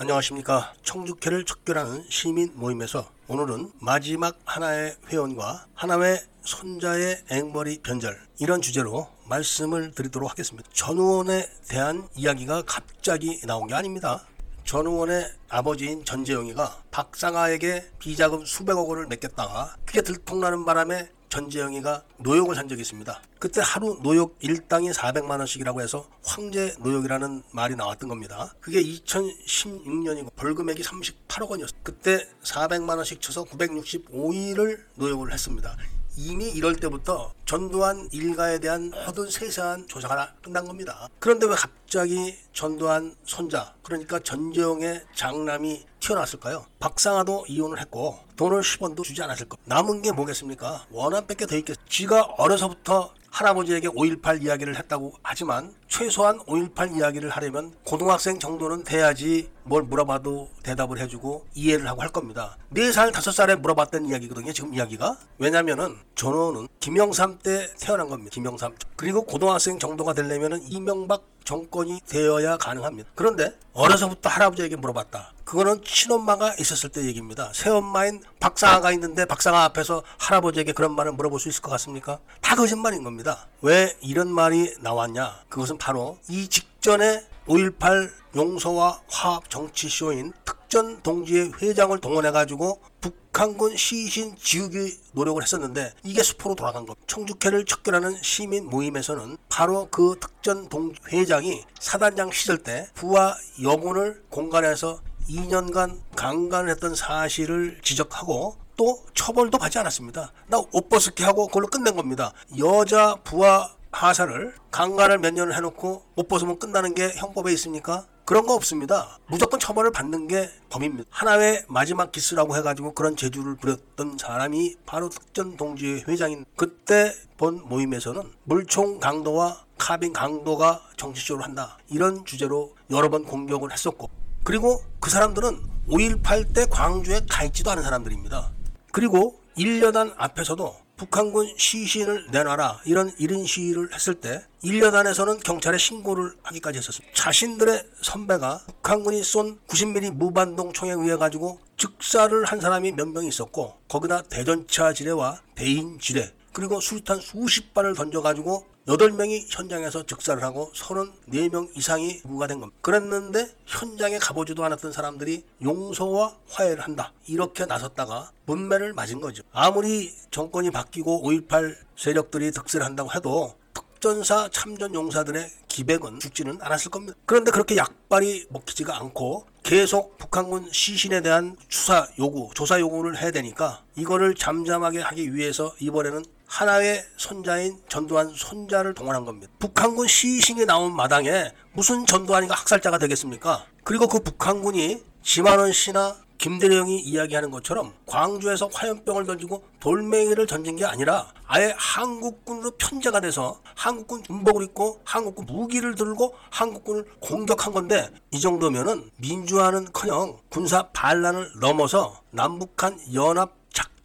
안녕하십니까. 0.00 0.72
청주회를 0.82 1.44
척결하는 1.44 2.06
시민 2.08 2.50
모임에서 2.54 3.10
오늘은 3.28 3.70
마지막 3.80 4.34
하나의 4.46 4.96
회원과 5.08 5.66
하나의 5.74 6.22
손자의 6.40 7.18
앵벌이 7.30 7.80
변절 7.82 8.18
이런 8.38 8.62
주제로 8.62 9.08
말씀을 9.26 9.90
드리도록 9.90 10.30
하겠습니다. 10.30 10.66
전 10.72 10.96
의원에 10.96 11.46
대한 11.68 12.08
이야기가 12.16 12.62
갑자기 12.62 13.42
나온 13.46 13.66
게 13.66 13.74
아닙니다. 13.74 14.26
전 14.64 14.86
의원의 14.86 15.34
아버지인 15.50 16.06
전재영이가 16.06 16.84
박상아에게 16.90 17.90
비자금 17.98 18.46
수백억 18.46 18.88
원을 18.88 19.06
맡겼다가 19.06 19.76
그게 19.84 20.00
들통나는 20.00 20.64
바람에 20.64 21.10
전재영이가 21.30 22.02
노역을 22.18 22.54
산 22.54 22.68
적이 22.68 22.82
있습니다. 22.82 23.22
그때 23.38 23.62
하루 23.64 23.98
노역 24.02 24.36
일당이 24.40 24.90
400만 24.90 25.38
원씩이라고 25.38 25.80
해서 25.80 26.06
황제 26.22 26.74
노역이라는 26.80 27.42
말이 27.52 27.76
나왔던 27.76 28.08
겁니다. 28.08 28.54
그게 28.60 28.82
2016년이고 28.82 30.34
벌금액이 30.36 30.82
38억 30.82 31.48
원이었어요. 31.48 31.80
그때 31.82 32.28
400만 32.42 32.96
원씩 32.96 33.22
쳐서 33.22 33.44
965일을 33.44 34.80
노역을 34.96 35.32
했습니다. 35.32 35.76
이미 36.16 36.50
이럴 36.50 36.76
때부터 36.76 37.32
전두환 37.46 38.08
일가에 38.12 38.58
대한 38.58 38.92
모든 39.06 39.30
세세한 39.30 39.88
조사가 39.88 40.34
끝난 40.42 40.66
겁니다. 40.66 41.08
그런데 41.18 41.46
왜 41.46 41.54
갑자기 41.54 42.36
전두환 42.52 43.14
손자, 43.24 43.74
그러니까 43.82 44.18
전재영의 44.18 45.04
장남이 45.14 45.86
튀어나왔을까요? 46.10 46.64
박상아도 46.78 47.44
이혼을 47.48 47.80
했고 47.80 48.18
돈을 48.36 48.62
10원도 48.62 49.02
주지 49.04 49.22
않았을 49.22 49.48
거. 49.48 49.56
남은 49.64 50.02
게 50.02 50.12
뭐겠습니까? 50.12 50.86
원한밖에 50.90 51.46
더 51.46 51.56
있겠. 51.56 51.76
쥐가 51.88 52.34
어려서부터 52.38 53.12
할아버지에게 53.30 53.88
5.18 53.88 54.42
이야기를 54.42 54.76
했다고 54.76 55.14
하지만 55.22 55.74
최소한 55.90 56.38
5.18 56.46 56.96
이야기를 56.96 57.30
하려면 57.30 57.74
고등학생 57.84 58.38
정도는 58.38 58.84
돼야지 58.84 59.50
뭘 59.64 59.82
물어봐도 59.82 60.48
대답을 60.62 60.98
해주고 61.00 61.46
이해를 61.54 61.88
하고 61.88 62.00
할 62.00 62.10
겁니다. 62.10 62.56
4살, 62.74 63.12
5살에 63.12 63.56
물어봤던 63.56 64.06
이야기거든요. 64.06 64.52
지금 64.52 64.72
이야기가. 64.72 65.18
왜냐면은 65.38 65.98
전호는 66.14 66.68
김영삼 66.78 67.40
때 67.42 67.68
태어난 67.78 68.08
겁니다. 68.08 68.30
김영삼. 68.32 68.74
그리고 68.96 69.22
고등학생 69.22 69.78
정도가 69.78 70.14
되려면은 70.14 70.62
이명박 70.70 71.24
정권이 71.44 72.02
되어야 72.06 72.56
가능합니다. 72.58 73.10
그런데 73.14 73.52
어려서부터 73.72 74.28
할아버지에게 74.28 74.76
물어봤다. 74.76 75.32
그거는 75.44 75.82
친엄마가 75.84 76.54
있었을 76.60 76.90
때 76.90 77.04
얘기입니다. 77.06 77.50
새엄마인 77.52 78.22
박상아가 78.38 78.92
있는데 78.92 79.24
박상아 79.24 79.64
앞에서 79.64 80.04
할아버지에게 80.18 80.72
그런 80.72 80.94
말을 80.94 81.10
물어볼 81.12 81.40
수 81.40 81.48
있을 81.48 81.60
것 81.60 81.70
같습니까? 81.72 82.20
다 82.40 82.54
거짓말인 82.54 83.02
겁니다. 83.02 83.48
왜 83.62 83.96
이런 84.00 84.32
말이 84.32 84.72
나왔냐? 84.80 85.42
그것은 85.48 85.78
바로 85.80 86.18
이 86.28 86.46
직전에 86.46 87.24
5.18 87.48 88.10
용서와 88.36 89.00
화합 89.08 89.50
정치쇼인 89.50 90.32
특전 90.44 91.02
동지의 91.02 91.52
회장을 91.60 91.98
동원해가지고 91.98 92.80
북한군 93.00 93.76
시신 93.76 94.36
지우기 94.36 95.00
노력을 95.12 95.42
했었는데 95.42 95.94
이게 96.04 96.22
수포로 96.22 96.54
돌아간 96.54 96.86
겁니다. 96.86 97.04
청주회를 97.08 97.64
척결하는 97.64 98.16
시민 98.22 98.66
모임에서는 98.68 99.36
바로 99.48 99.88
그 99.90 100.16
특전 100.20 100.68
동 100.68 100.92
회장이 101.08 101.64
사단장 101.80 102.30
시절 102.30 102.58
때 102.58 102.86
부하 102.94 103.34
여군을 103.60 104.22
공간에서 104.28 105.00
2년간 105.28 106.00
강간을 106.14 106.70
했던 106.70 106.94
사실을 106.94 107.80
지적하고 107.82 108.56
또 108.76 109.02
처벌도 109.14 109.58
받지 109.58 109.78
않았습니다. 109.78 110.32
나 110.48 110.58
옷 110.72 110.88
벗게 110.88 111.24
하고 111.24 111.46
그걸로 111.46 111.66
끝낸 111.66 111.96
겁니다. 111.96 112.32
여자 112.58 113.16
부하 113.24 113.74
하사를 113.92 114.54
강간을 114.70 115.18
몇 115.18 115.34
년을 115.34 115.54
해놓고 115.56 116.04
못 116.14 116.28
벗으면 116.28 116.58
끝나는 116.58 116.94
게 116.94 117.12
형법에 117.16 117.52
있습니까? 117.52 118.06
그런 118.24 118.46
거 118.46 118.54
없습니다. 118.54 119.18
무조건 119.26 119.58
처벌을 119.58 119.90
받는 119.90 120.28
게 120.28 120.48
범입니다. 120.68 121.08
하나의 121.10 121.64
마지막 121.68 122.12
기스라고 122.12 122.56
해가지고 122.56 122.94
그런 122.94 123.16
재주를 123.16 123.56
부렸던 123.56 124.18
사람이 124.18 124.76
바로 124.86 125.08
특전 125.08 125.56
동지회 125.56 126.04
회장인 126.06 126.44
그때 126.54 127.12
본 127.36 127.60
모임에서는 127.66 128.22
물총 128.44 129.00
강도와 129.00 129.64
카빈 129.78 130.12
강도가 130.12 130.80
정치적으로 130.96 131.42
한다. 131.44 131.78
이런 131.88 132.24
주제로 132.24 132.76
여러 132.92 133.08
번 133.08 133.24
공격을 133.24 133.72
했었고 133.72 134.08
그리고 134.44 134.80
그 135.00 135.10
사람들은 135.10 135.60
5.18 135.88 136.54
때 136.54 136.66
광주에 136.70 137.22
가 137.28 137.42
있지도 137.44 137.72
않은 137.72 137.82
사람들입니다. 137.82 138.52
그리고 138.92 139.40
1여단 139.56 140.14
앞에서도 140.16 140.76
북한군 141.00 141.54
시신을 141.56 142.26
내놔라 142.30 142.82
이런 142.84 143.10
이른 143.18 143.46
시위를 143.46 143.94
했을 143.94 144.12
때 144.16 144.44
1여단에서는 144.62 145.42
경찰에 145.42 145.78
신고를 145.78 146.34
하기까지 146.42 146.76
했었습니다. 146.76 147.14
자신들의 147.14 147.84
선배가 148.02 148.60
북한군이 148.66 149.22
쏜 149.24 149.58
90mm 149.66 150.10
무반동 150.12 150.74
총에 150.74 150.92
의해 150.92 151.16
가지고 151.16 151.58
즉사를 151.78 152.44
한 152.44 152.60
사람이 152.60 152.92
몇 152.92 153.08
명 153.10 153.24
있었고 153.24 153.78
거기다 153.88 154.22
대전차 154.24 154.92
지뢰와 154.92 155.40
대인 155.54 155.98
지뢰 155.98 156.34
그리고 156.52 156.80
수류탄 156.82 157.20
수십 157.20 157.72
발을 157.72 157.94
던져가지고 157.94 158.66
8명이 158.86 159.46
현장에서 159.50 160.04
즉사를 160.04 160.42
하고 160.42 160.72
34명 160.74 161.76
이상이 161.76 162.20
구가 162.22 162.46
된 162.46 162.60
겁니다. 162.60 162.78
그랬는데 162.82 163.54
현장에 163.66 164.18
가보지도 164.18 164.64
않았던 164.64 164.92
사람들이 164.92 165.44
용서와 165.62 166.34
화해를 166.48 166.82
한다. 166.82 167.12
이렇게 167.26 167.66
나섰다가 167.66 168.32
문매를 168.46 168.94
맞은 168.94 169.20
거죠. 169.20 169.42
아무리 169.52 170.12
정권이 170.30 170.70
바뀌고 170.70 171.22
5.18 171.22 171.76
세력들이 171.96 172.52
득세를 172.52 172.86
한다고 172.86 173.12
해도 173.12 173.54
특전사 173.74 174.48
참전 174.50 174.94
용사들의 174.94 175.50
기백은 175.68 176.20
죽지는 176.20 176.58
않았을 176.62 176.90
겁니다. 176.90 177.14
그런데 177.26 177.50
그렇게 177.50 177.76
약발이 177.76 178.46
먹히지가 178.48 178.96
않고 178.98 179.46
계속 179.62 180.16
북한군 180.16 180.70
시신에 180.72 181.20
대한 181.20 181.56
수사 181.68 182.08
요구, 182.18 182.50
조사 182.54 182.80
요구를 182.80 183.20
해야 183.20 183.30
되니까 183.30 183.82
이거를 183.96 184.34
잠잠하게 184.34 185.00
하기 185.00 185.34
위해서 185.34 185.74
이번에는 185.80 186.24
하나의 186.50 187.04
손자인 187.16 187.78
전두환 187.88 188.34
손자를 188.34 188.92
동원한 188.92 189.24
겁니다. 189.24 189.50
북한군 189.60 190.08
시신이 190.08 190.66
나온 190.66 190.94
마당에 190.94 191.52
무슨 191.72 192.04
전두환이가 192.04 192.54
학살자가 192.54 192.98
되겠습니까? 192.98 193.64
그리고 193.84 194.08
그 194.08 194.18
북한군이 194.18 195.00
지만원 195.22 195.72
씨나 195.72 196.16
김대령이 196.38 197.00
이야기하는 197.00 197.50
것처럼 197.50 197.92
광주에서 198.06 198.68
화염병을 198.72 199.26
던지고 199.26 199.62
돌멩이를 199.78 200.46
던진 200.46 200.74
게 200.74 200.84
아니라 200.86 201.28
아예 201.46 201.72
한국군으로 201.76 202.72
편제가 202.78 203.20
돼서 203.20 203.60
한국군 203.76 204.22
군복을 204.22 204.64
입고 204.64 205.02
한국군 205.04 205.46
무기를 205.46 205.94
들고 205.94 206.34
한국군을 206.50 207.04
공격한 207.20 207.72
건데 207.72 208.08
이 208.32 208.40
정도면은 208.40 209.08
민주화는커녕 209.18 210.38
군사 210.48 210.88
반란을 210.88 211.52
넘어서 211.60 212.20
남북한 212.30 212.98
연합 213.14 213.59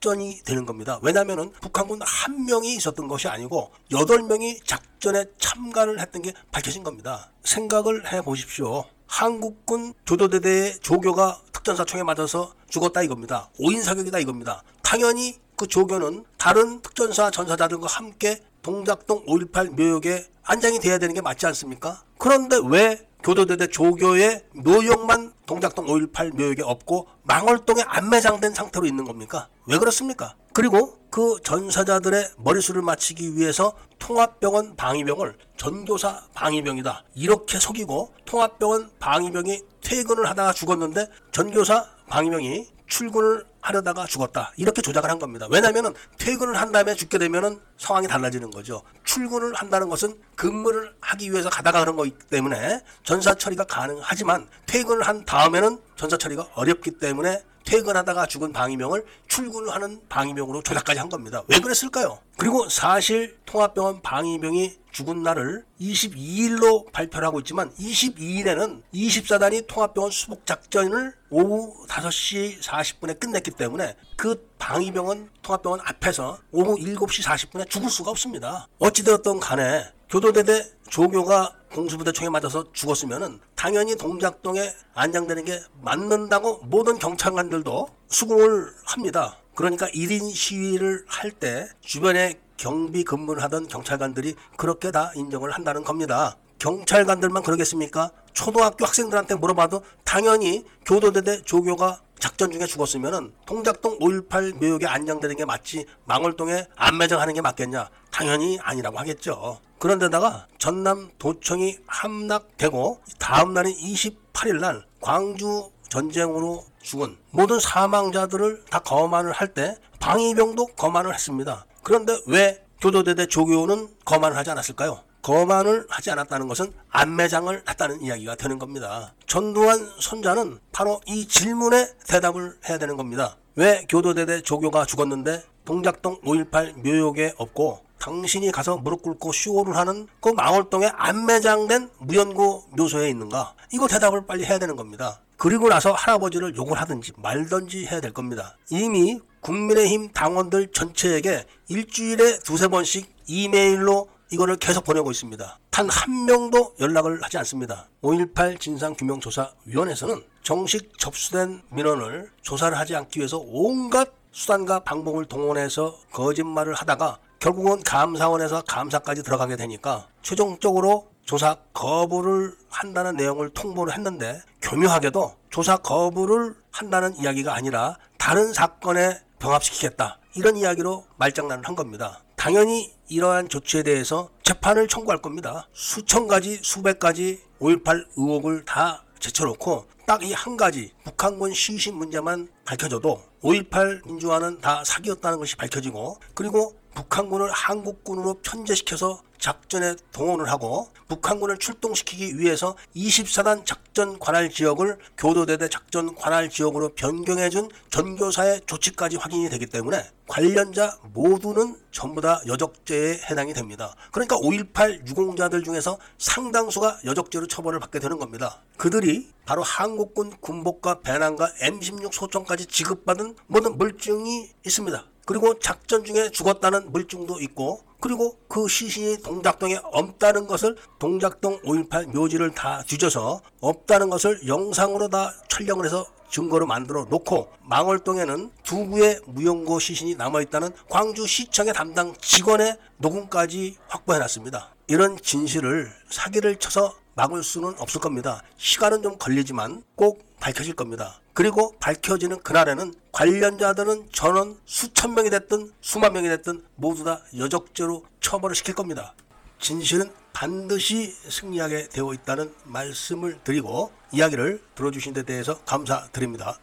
작전이 0.06 0.42
되는 0.46 0.68
겁니다. 0.68 1.00
왜냐하면 1.02 1.52
북한군 1.62 2.00
한 2.04 2.46
명이 2.46 2.76
있었던 2.76 3.08
것이 3.08 3.28
아니고 3.28 3.72
여덟 3.92 4.22
명이 4.22 4.60
작전에 4.64 5.26
참가를 5.40 6.00
했던 6.00 6.22
게 6.22 6.32
밝혀진 6.52 6.84
겁니다. 6.84 7.32
생각을 7.44 8.14
해 8.14 8.22
보십시오. 8.22 8.86
한국군 9.08 9.94
교도대대의 10.06 10.80
조교가 10.82 11.42
특전사총에 11.52 12.04
맞아서 12.04 12.54
죽었다 12.70 13.02
이겁니다. 13.02 13.50
오인 13.58 13.82
사격이다 13.82 14.20
이겁니다. 14.20 14.64
당연히 14.84 15.40
그 15.56 15.66
조교는 15.66 16.24
다른 16.38 16.82
특전사 16.82 17.32
전사자들과 17.32 17.88
함께 17.88 18.44
동작동 18.62 19.26
5.18 19.26 19.72
묘역에 19.72 20.28
안장이 20.44 20.80
돼야 20.80 21.00
되는 21.00 21.16
게 21.16 21.22
맞지 21.22 21.48
않습니까? 21.48 22.04
그런데 22.20 22.58
왜 22.64 23.08
교도대대 23.26 23.66
조교의 23.68 24.44
묘역만 24.54 25.34
동작동 25.48 25.88
5.18 25.88 26.36
묘역에 26.36 26.62
없고 26.62 27.08
망월동에 27.24 27.82
안매장된 27.82 28.54
상태로 28.54 28.86
있는 28.86 29.04
겁니까? 29.04 29.50
왜 29.66 29.80
그렇습니까? 29.80 30.36
그리고 30.54 31.00
그 31.10 31.38
전사자들의 31.44 32.34
머리수를 32.38 32.84
맞추기 32.84 33.36
위해서 33.36 33.74
통합병원 33.98 34.76
방위병을 34.76 35.40
전교사 35.58 36.22
방위병이다. 36.36 37.04
이렇게 37.16 37.58
속이고 37.58 38.14
통합병원 38.26 38.92
방위병이 39.00 39.60
퇴근을 39.84 40.30
하다가 40.30 40.54
죽었는데 40.54 41.08
전교사 41.32 41.84
방위병이 42.08 42.68
출근을 42.86 43.44
하려다가 43.66 44.06
죽었다. 44.06 44.54
이렇게 44.58 44.82
조작을 44.82 45.10
한 45.10 45.18
겁니다. 45.18 45.48
왜냐하면 45.50 45.94
퇴근을 46.20 46.56
한 46.56 46.72
다음에 46.72 46.94
죽게 46.94 47.18
되면 47.18 47.60
상황이 47.78 48.08
달라지는 48.08 48.52
거죠. 48.52 48.84
출근을 49.04 49.56
한다는 49.56 49.90
것은 49.90 50.20
근무를 50.36 50.94
하기 51.02 51.32
위해서 51.32 51.50
가다가 51.50 51.80
그런 51.80 51.96
거기 51.96 52.12
때문에 52.12 52.82
전사 53.04 53.34
처리가 53.34 53.64
가능하지만 53.66 54.48
퇴근을 54.68 55.04
한 55.04 55.26
다음에는 55.26 55.80
전사 55.96 56.16
처리가 56.18 56.48
어렵기 56.54 56.92
때문에 57.00 57.44
퇴근하다가 57.66 58.28
죽은 58.28 58.54
방위명을 58.54 59.06
출근을 59.28 59.74
하는 59.74 60.00
방위명으로 60.08 60.62
조작까지 60.62 61.00
한 61.00 61.10
겁니다. 61.10 61.44
왜 61.48 61.60
그랬을까요? 61.60 62.20
그리고 62.38 62.70
사실 62.70 63.38
통합병원 63.46 64.02
방위병이 64.02 64.78
죽은 64.92 65.24
날을 65.24 65.66
22일로 65.82 66.90
발표를 66.94 67.28
하고 67.28 67.40
있지만 67.40 67.70
22일에는 67.74 68.82
24단이 68.94 69.68
통합병원 69.68 70.12
수복 70.12 70.46
작전을 70.46 71.14
오후 71.30 71.86
5시 71.88 72.62
40분에 72.62 73.20
끝냈기 73.20 73.52
때문에 73.52 73.98
그 74.16 74.48
방위병원 74.58 75.30
통합병원 75.42 75.82
앞에서 75.84 76.38
오후 76.52 76.76
7시 76.78 77.24
40분에 77.24 77.70
죽을 77.70 77.90
수가 77.90 78.12
없습니다. 78.12 78.68
어찌되었던 78.80 79.42
간에 79.42 79.92
교도대대 80.10 80.64
조교가 80.90 81.54
공수부대 81.74 82.14
총에 82.14 82.30
맞아서 82.30 82.64
죽었으면은 82.72 83.40
당연히 83.66 83.96
동작동에 83.96 84.72
안장되는 84.94 85.44
게 85.44 85.60
맞는다고 85.82 86.60
모든 86.66 87.00
경찰관들도 87.00 87.88
수긍을 88.08 88.72
합니다. 88.86 89.38
그러니까 89.56 89.88
1인 89.88 90.30
시위를 90.36 91.04
할 91.08 91.32
때 91.32 91.68
주변에 91.82 92.40
경비 92.58 93.04
근무를 93.04 93.42
하던 93.42 93.68
경찰관들이 93.68 94.36
그렇게 94.56 94.92
다 94.92 95.12
인정을 95.16 95.50
한다는 95.50 95.84
겁니다. 95.84 96.38
경찰관들만 96.60 97.42
그러겠습니까? 97.42 98.12
초등학교 98.34 98.86
학생들한테 98.86 99.34
물어봐도 99.34 99.82
당연히 100.04 100.64
교도대대 100.86 101.42
조교가 101.42 102.02
작전 102.20 102.52
중에 102.52 102.66
죽었으면은 102.66 103.34
동작동 103.46 103.98
5.18 104.00 104.56
묘역에 104.60 104.88
안장되는 104.88 105.36
게 105.36 105.46
맞지 105.46 105.86
망월동에 106.06 106.68
안매장하는 106.76 107.34
게 107.34 107.42
맞겠냐? 107.42 107.90
당연히 108.12 108.58
아니라고 108.62 108.98
하겠죠. 109.00 109.60
그런데다가 109.80 110.48
전남 110.58 111.10
도청이 111.20 111.78
함락되고 111.88 113.02
다음 113.20 113.54
날인 113.54 113.76
28일 113.76 114.60
날 114.60 114.86
광주 115.02 115.70
전쟁으로 115.90 116.66
죽은 116.82 117.18
모든 117.32 117.60
사망자들을 117.60 118.64
다 118.70 118.80
거만을 118.80 119.32
할 119.32 119.54
때 119.54 119.78
방위병도 120.00 120.68
거만을 120.78 121.14
했습니다. 121.14 121.66
그런데 121.84 122.20
왜 122.28 122.64
교도대대 122.82 123.28
조교는 123.28 123.90
거만을 124.06 124.38
하지 124.38 124.52
않았을까요? 124.52 125.02
거만을 125.26 125.88
하지 125.90 126.12
않았다는 126.12 126.48
것은 126.48 126.72
안매장을 126.92 127.64
했다는 127.68 128.04
이야기가 128.04 128.36
되는 128.36 128.60
겁니다. 128.60 129.12
전두환 129.26 129.90
손자는 130.00 130.60
바로 130.72 131.02
이 131.08 131.28
질문에 131.28 131.88
대답을 132.08 132.56
해야 132.70 132.78
되는 132.78 132.96
겁니다. 132.96 133.36
왜 133.56 133.84
교도대대 133.90 134.44
조교가 134.44 134.86
죽었는데 134.86 135.44
동작동 135.66 136.22
5.18 136.22 136.78
묘역에 136.86 137.34
없고 137.38 137.82
당신이 137.98 138.52
가서 138.52 138.78
무릎 138.78 139.02
꿇고 139.02 139.32
쇼를 139.32 139.76
하는 139.76 140.06
그 140.20 140.30
망월동에 140.30 140.92
안 140.94 141.26
매장된 141.26 141.90
무연고 141.98 142.66
묘소에 142.78 143.10
있는가? 143.10 143.56
이거 143.74 143.88
대답을 143.88 144.28
빨리 144.28 144.46
해야 144.46 144.60
되는 144.60 144.76
겁니다. 144.76 145.22
그리고 145.38 145.70
나서 145.70 145.92
할아버지를 145.92 146.56
욕을 146.56 146.80
하든지 146.80 147.14
말든지 147.18 147.88
해야 147.88 148.00
될 148.00 148.14
겁니다. 148.14 148.56
이미 148.70 149.20
국민의힘 149.42 150.12
당원들 150.12 150.68
전체에게 150.72 151.46
일주일에 151.68 152.40
두세 152.40 152.68
번씩 152.68 153.12
이메일로 153.26 154.15
이거를 154.32 154.58
계속 154.58 154.84
보내고 154.84 155.12
있습니다. 155.12 155.60
단 155.70 155.90
한 155.90 156.26
명도 156.26 156.74
연락을 156.80 157.22
하지 157.22 157.38
않습니다. 157.40 157.88
5.18 158.02 158.60
진상규명조사위원회에서는 158.60 160.24
정식 160.44 160.98
접수된 160.98 161.62
민원을 161.72 162.32
조사를 162.42 162.78
하지 162.78 162.96
않기 162.96 163.20
위해서 163.20 163.40
온갖 163.46 164.12
수단과 164.32 164.80
방법을 164.80 165.26
동원해서 165.26 165.98
거짓말을 166.12 166.74
하다가 166.74 167.20
결국은 167.40 167.82
감사원에서 167.84 168.64
감사까지 168.64 169.24
들어가게 169.24 169.56
되니까 169.56 170.08
최종적으로 170.22 171.08
조사 171.26 171.56
거부를 171.74 172.56
한다는 172.70 173.16
내용을 173.16 173.50
통보를 173.50 173.94
했는데 173.94 174.42
교묘하게도 174.62 175.36
조사 175.50 175.78
거부를 175.78 176.56
한다는 176.72 177.16
이야기가 177.18 177.56
아니라 177.56 177.98
다른 178.18 178.54
사건에 178.54 179.20
병합시키겠다 179.40 180.20
이런 180.36 180.58
이야기로 180.58 181.06
말장난을 181.18 181.68
한 181.68 181.76
겁니다. 181.76 182.22
당연히 182.46 182.94
이러한 183.08 183.50
조치에 183.50 183.82
대해서 183.82 184.30
재판을 184.44 184.88
청구할 184.88 185.20
겁니다. 185.20 185.68
수천 185.74 186.28
가지 186.28 186.60
수백 186.62 187.00
가지 187.00 187.42
5.18 187.60 188.06
의혹을 188.16 188.66
다 188.66 189.04
제쳐놓고 189.20 189.88
딱 190.06 190.22
이 190.22 190.32
한 190.32 190.56
가지 190.56 190.92
북한군 191.04 191.56
시신 191.56 191.96
문제만 191.96 192.48
밝혀져도 192.64 193.24
5.18 193.42 194.06
민주화는 194.06 194.62
다 194.62 194.84
사기였다는 194.84 195.40
것이 195.40 195.56
밝혀지고 195.56 196.20
그리고 196.36 196.76
북한군을 196.96 197.52
한국군으로 197.52 198.40
편제시켜서 198.42 199.22
작전에 199.38 199.96
동원을 200.12 200.50
하고 200.50 200.90
북한군을 201.08 201.60
출동시키기 201.60 202.40
위해서 202.40 202.76
24단 202.96 203.64
작전 203.64 204.18
관할 204.18 204.50
지역을 204.50 204.98
교도대대 205.18 205.70
작전 205.70 206.16
관할 206.16 206.50
지역으로 206.50 206.90
변경해준 206.96 207.70
전교사의 207.92 208.62
조치까지 208.66 209.18
확인이 209.18 209.50
되기 209.50 209.68
때문에 209.68 210.10
관련자 210.28 210.98
모두는 211.14 211.80
전부 211.92 212.22
다 212.22 212.42
여적죄에 212.48 213.20
해당이 213.30 213.54
됩니다. 213.54 213.94
그러니까 214.12 214.38
5.18 214.38 215.08
유공자들 215.08 215.64
중에서 215.64 216.00
상당수가 216.18 217.02
여적죄로 217.06 217.46
처벌을 217.46 217.80
받게 217.80 218.00
되는 218.00 218.18
겁니다. 218.18 218.64
그들이 218.78 219.30
바로 219.46 219.62
한국군 219.62 220.38
군복과 220.40 221.02
배낭과 221.02 221.50
M16 221.62 222.12
소총까지 222.12 222.66
지급받은 222.66 223.36
모든 223.46 223.78
물증이 223.78 224.50
있습니다. 224.66 225.06
그리고 225.26 225.58
작전 225.60 226.04
중에 226.04 226.30
죽었다는 226.30 226.92
물증도 226.92 227.40
있고 227.42 227.82
그리고 228.00 228.38
그 228.48 228.68
시신이 228.68 229.24
동작동에 229.24 229.80
없다는 229.84 230.46
것을 230.46 230.76
동작동 231.00 231.60
5.18 231.62 232.16
묘지를 232.16 232.52
다 232.52 232.84
뒤져서 232.86 233.42
없다는 233.62 234.12
것을 234.12 234.48
영상으로 234.48 235.10
다 235.10 235.34
촬영을 235.50 235.86
해서 235.86 236.06
증거로 236.30 236.68
만들어 236.68 237.06
놓고 237.10 237.50
망월동에는 237.64 238.52
두 238.64 238.88
구의 238.88 239.22
무용고 239.26 239.80
시신이 239.80 240.16
남아있다는 240.16 240.70
광주시청의 240.90 241.74
담당 241.74 242.14
직원의 242.20 242.78
녹음까지 242.98 243.78
확보해 243.88 244.20
놨습니다. 244.20 244.76
이런 244.88 245.18
진실을 245.18 245.92
사기를 246.10 246.58
쳐서 246.58 246.96
막을 247.16 247.44
수는 247.44 247.74
없을 247.80 248.02
겁니다. 248.02 248.44
시간은 248.58 249.02
좀 249.02 249.18
걸리지만 249.18 249.84
꼭 249.96 250.24
밝혀질 250.40 250.76
겁니다. 250.76 251.22
그리고 251.34 251.74
밝혀지는 251.80 252.42
그날에는 252.42 252.94
관련자들은 253.16 254.10
전원 254.12 254.58
수천 254.66 255.16
명이 255.16 255.30
됐든 255.30 255.72
수만 255.80 256.12
명이 256.12 256.28
됐든 256.28 256.66
모두 256.76 257.06
다 257.06 257.22
여적죄로 257.38 258.04
처벌을 258.20 258.54
시킬 258.56 258.76
겁니다. 258.76 259.14
진실은 259.58 260.12
반드시 260.34 261.14
승리하게 261.30 261.88
되어 261.88 262.14
있다는 262.14 262.54
말씀을 262.66 263.40
드리고 263.42 263.94
이야기를 264.12 264.62
들어주신 264.76 265.14
데 265.14 265.24
대해서 265.24 265.58
감사드립니다. 265.62 266.60